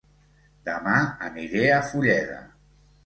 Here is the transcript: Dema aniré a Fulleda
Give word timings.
Dema 0.69 0.95
aniré 1.27 1.67
a 1.75 1.79
Fulleda 1.91 2.41